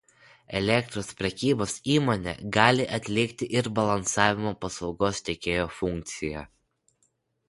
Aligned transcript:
Elektros 0.59 1.09
prekybos 1.17 1.73
įmonė 1.95 2.31
gali 2.57 2.87
atlikti 2.97 3.47
ir 3.59 3.69
balansavimo 3.81 4.55
paslaugos 4.65 5.21
teikėjo 5.29 5.69
funkciją. 5.81 6.43